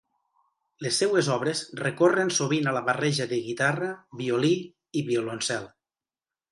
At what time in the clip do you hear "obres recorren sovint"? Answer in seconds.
1.35-2.71